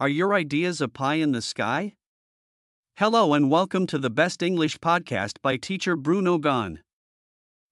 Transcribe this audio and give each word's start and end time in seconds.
Are 0.00 0.08
your 0.08 0.32
ideas 0.32 0.80
a 0.80 0.86
pie 0.86 1.16
in 1.16 1.32
the 1.32 1.42
sky? 1.42 1.94
Hello 2.98 3.34
and 3.34 3.50
welcome 3.50 3.84
to 3.88 3.98
the 3.98 4.08
Best 4.08 4.44
English 4.44 4.78
podcast 4.78 5.42
by 5.42 5.56
teacher 5.56 5.96
Bruno 5.96 6.38
Gon. 6.38 6.84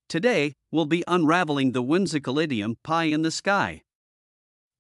Today, 0.08 0.54
we'll 0.72 0.86
be 0.86 1.04
unraveling 1.06 1.70
the 1.70 1.82
whimsical 1.82 2.40
idiom 2.40 2.78
pie 2.82 3.04
in 3.04 3.22
the 3.22 3.30
sky. 3.30 3.82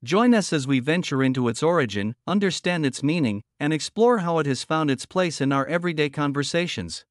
Join 0.02 0.34
us 0.34 0.52
as 0.52 0.66
we 0.66 0.80
venture 0.80 1.22
into 1.22 1.46
its 1.46 1.62
origin, 1.62 2.16
understand 2.26 2.84
its 2.84 3.04
meaning, 3.04 3.42
and 3.60 3.72
explore 3.72 4.18
how 4.18 4.40
it 4.40 4.46
has 4.46 4.64
found 4.64 4.90
its 4.90 5.06
place 5.06 5.40
in 5.40 5.52
our 5.52 5.66
everyday 5.66 6.10
conversations. 6.10 7.04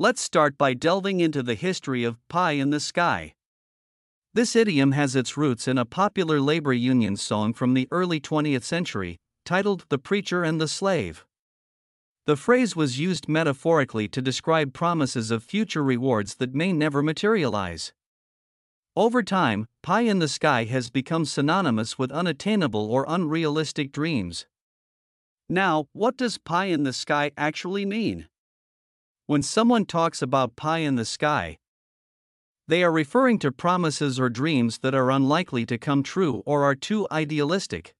Let's 0.00 0.20
start 0.20 0.58
by 0.58 0.74
delving 0.74 1.20
into 1.20 1.44
the 1.44 1.54
history 1.54 2.02
of 2.02 2.18
pie 2.26 2.58
in 2.58 2.70
the 2.70 2.80
sky. 2.80 3.34
This 4.34 4.56
idiom 4.56 4.90
has 4.92 5.14
its 5.14 5.36
roots 5.36 5.68
in 5.68 5.78
a 5.78 5.84
popular 5.84 6.40
labor 6.40 6.72
union 6.72 7.16
song 7.16 7.52
from 7.52 7.74
the 7.74 7.86
early 7.92 8.20
20th 8.20 8.64
century, 8.64 9.20
titled 9.48 9.86
The 9.88 9.96
Preacher 9.96 10.44
and 10.44 10.60
the 10.60 10.68
Slave. 10.68 11.24
The 12.26 12.36
phrase 12.36 12.76
was 12.76 12.98
used 12.98 13.30
metaphorically 13.30 14.06
to 14.08 14.20
describe 14.20 14.74
promises 14.74 15.30
of 15.30 15.42
future 15.42 15.82
rewards 15.82 16.34
that 16.34 16.54
may 16.54 16.70
never 16.70 17.02
materialize. 17.02 17.94
Over 18.94 19.22
time, 19.22 19.66
pie 19.82 20.02
in 20.02 20.18
the 20.18 20.28
sky 20.28 20.64
has 20.64 20.90
become 20.90 21.24
synonymous 21.24 21.98
with 21.98 22.12
unattainable 22.12 22.92
or 22.92 23.06
unrealistic 23.08 23.90
dreams. 23.90 24.44
Now, 25.48 25.86
what 25.94 26.18
does 26.18 26.36
pie 26.36 26.66
in 26.66 26.82
the 26.82 26.92
sky 26.92 27.30
actually 27.38 27.86
mean? 27.86 28.28
When 29.24 29.42
someone 29.42 29.86
talks 29.86 30.20
about 30.20 30.56
pie 30.56 30.80
in 30.80 30.96
the 30.96 31.06
sky, 31.06 31.56
they 32.66 32.84
are 32.84 32.92
referring 32.92 33.38
to 33.38 33.50
promises 33.50 34.20
or 34.20 34.28
dreams 34.28 34.80
that 34.80 34.94
are 34.94 35.10
unlikely 35.10 35.64
to 35.64 35.78
come 35.78 36.02
true 36.02 36.42
or 36.44 36.64
are 36.64 36.74
too 36.74 37.08
idealistic. 37.10 37.94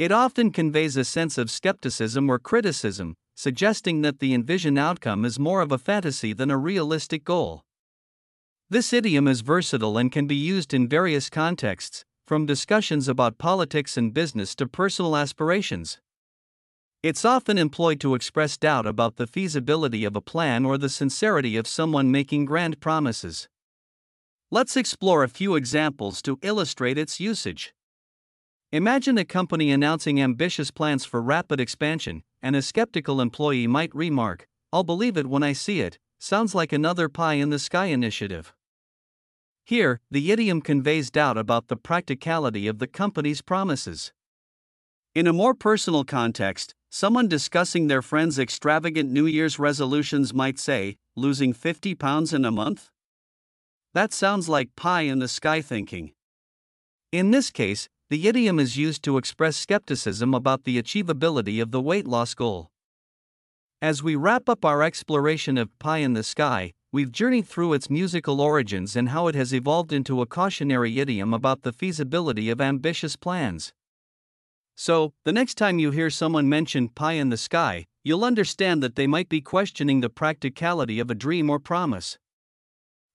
It 0.00 0.10
often 0.10 0.50
conveys 0.50 0.96
a 0.96 1.04
sense 1.04 1.36
of 1.36 1.50
skepticism 1.50 2.30
or 2.30 2.38
criticism, 2.38 3.16
suggesting 3.36 4.00
that 4.00 4.18
the 4.18 4.32
envisioned 4.32 4.78
outcome 4.78 5.26
is 5.26 5.38
more 5.38 5.60
of 5.60 5.72
a 5.72 5.76
fantasy 5.76 6.32
than 6.32 6.50
a 6.50 6.56
realistic 6.56 7.22
goal. 7.22 7.60
This 8.70 8.94
idiom 8.94 9.28
is 9.28 9.42
versatile 9.42 9.98
and 9.98 10.10
can 10.10 10.26
be 10.26 10.34
used 10.34 10.72
in 10.72 10.88
various 10.88 11.28
contexts, 11.28 12.06
from 12.26 12.46
discussions 12.46 13.08
about 13.08 13.36
politics 13.36 13.98
and 13.98 14.14
business 14.14 14.54
to 14.54 14.66
personal 14.66 15.18
aspirations. 15.18 15.98
It's 17.02 17.26
often 17.26 17.58
employed 17.58 18.00
to 18.00 18.14
express 18.14 18.56
doubt 18.56 18.86
about 18.86 19.16
the 19.16 19.26
feasibility 19.26 20.06
of 20.06 20.16
a 20.16 20.22
plan 20.22 20.64
or 20.64 20.78
the 20.78 20.88
sincerity 20.88 21.58
of 21.58 21.68
someone 21.68 22.10
making 22.10 22.46
grand 22.46 22.80
promises. 22.80 23.50
Let's 24.50 24.78
explore 24.78 25.22
a 25.22 25.28
few 25.28 25.56
examples 25.56 26.22
to 26.22 26.38
illustrate 26.40 26.96
its 26.96 27.20
usage. 27.20 27.74
Imagine 28.72 29.18
a 29.18 29.24
company 29.24 29.72
announcing 29.72 30.22
ambitious 30.22 30.70
plans 30.70 31.04
for 31.04 31.20
rapid 31.20 31.58
expansion, 31.58 32.22
and 32.40 32.54
a 32.54 32.62
skeptical 32.62 33.20
employee 33.20 33.66
might 33.66 33.92
remark, 33.92 34.46
I'll 34.72 34.84
believe 34.84 35.16
it 35.16 35.26
when 35.26 35.42
I 35.42 35.54
see 35.54 35.80
it, 35.80 35.98
sounds 36.20 36.54
like 36.54 36.72
another 36.72 37.08
pie 37.08 37.34
in 37.34 37.50
the 37.50 37.58
sky 37.58 37.86
initiative. 37.86 38.54
Here, 39.64 40.00
the 40.08 40.30
idiom 40.30 40.60
conveys 40.60 41.10
doubt 41.10 41.36
about 41.36 41.66
the 41.66 41.76
practicality 41.76 42.68
of 42.68 42.78
the 42.78 42.86
company's 42.86 43.42
promises. 43.42 44.12
In 45.16 45.26
a 45.26 45.32
more 45.32 45.54
personal 45.54 46.04
context, 46.04 46.72
someone 46.90 47.26
discussing 47.26 47.88
their 47.88 48.02
friend's 48.02 48.38
extravagant 48.38 49.10
New 49.10 49.26
Year's 49.26 49.58
resolutions 49.58 50.32
might 50.32 50.60
say, 50.60 50.96
losing 51.16 51.52
50 51.52 51.96
pounds 51.96 52.32
in 52.32 52.44
a 52.44 52.52
month? 52.52 52.90
That 53.94 54.12
sounds 54.12 54.48
like 54.48 54.76
pie 54.76 55.02
in 55.02 55.18
the 55.18 55.26
sky 55.26 55.60
thinking. 55.60 56.12
In 57.10 57.32
this 57.32 57.50
case, 57.50 57.88
the 58.10 58.26
idiom 58.26 58.58
is 58.58 58.76
used 58.76 59.04
to 59.04 59.18
express 59.18 59.56
skepticism 59.56 60.34
about 60.34 60.64
the 60.64 60.82
achievability 60.82 61.62
of 61.62 61.70
the 61.70 61.80
weight 61.80 62.08
loss 62.08 62.34
goal. 62.34 62.68
As 63.80 64.02
we 64.02 64.16
wrap 64.16 64.48
up 64.48 64.64
our 64.64 64.82
exploration 64.82 65.56
of 65.56 65.78
Pie 65.78 65.98
in 65.98 66.14
the 66.14 66.24
Sky, 66.24 66.72
we've 66.90 67.12
journeyed 67.12 67.46
through 67.46 67.72
its 67.72 67.88
musical 67.88 68.40
origins 68.40 68.96
and 68.96 69.10
how 69.10 69.28
it 69.28 69.36
has 69.36 69.54
evolved 69.54 69.92
into 69.92 70.20
a 70.20 70.26
cautionary 70.26 70.98
idiom 70.98 71.32
about 71.32 71.62
the 71.62 71.72
feasibility 71.72 72.50
of 72.50 72.60
ambitious 72.60 73.14
plans. 73.14 73.72
So, 74.74 75.12
the 75.24 75.32
next 75.32 75.54
time 75.54 75.78
you 75.78 75.92
hear 75.92 76.10
someone 76.10 76.48
mention 76.48 76.88
pie 76.88 77.12
in 77.12 77.28
the 77.28 77.36
sky, 77.36 77.86
you'll 78.02 78.24
understand 78.24 78.82
that 78.82 78.96
they 78.96 79.06
might 79.06 79.28
be 79.28 79.40
questioning 79.40 80.00
the 80.00 80.10
practicality 80.10 80.98
of 80.98 81.12
a 81.12 81.14
dream 81.14 81.48
or 81.48 81.60
promise. 81.60 82.18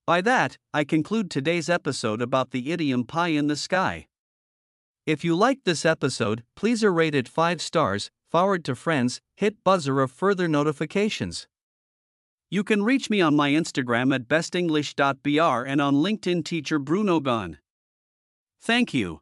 By 0.07 0.21
that, 0.21 0.57
I 0.73 0.85
conclude 0.85 1.29
today's 1.29 1.69
episode 1.69 2.21
about 2.21 2.51
the 2.51 2.71
idiom 2.71 3.03
pie 3.03 3.29
in 3.29 3.47
the 3.47 3.57
sky. 3.57 4.07
If 5.05 5.23
you 5.23 5.35
liked 5.35 5.65
this 5.65 5.85
episode, 5.85 6.43
please 6.55 6.83
rate 6.83 7.13
it 7.13 7.27
5 7.27 7.61
stars, 7.61 8.09
forward 8.31 8.65
to 8.65 8.75
friends, 8.75 9.21
hit 9.35 9.63
buzzer 9.63 10.01
of 10.01 10.11
further 10.11 10.47
notifications. 10.47 11.47
You 12.49 12.63
can 12.63 12.83
reach 12.83 13.09
me 13.11 13.21
on 13.21 13.35
my 13.35 13.51
Instagram 13.51 14.15
at 14.15 14.27
bestenglish.br 14.27 15.67
and 15.67 15.79
on 15.79 15.95
LinkedIn 15.95 16.43
teacher 16.43 16.79
Bruno 16.79 17.19
Gon. 17.19 17.59
Thank 18.59 18.95
you. 18.95 19.21